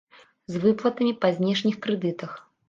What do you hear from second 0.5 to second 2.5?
З выплатамі па знешніх крэдытах.